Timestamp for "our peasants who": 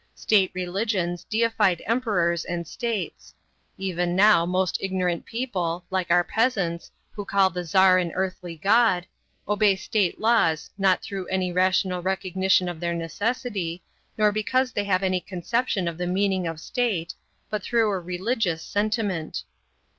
6.09-7.23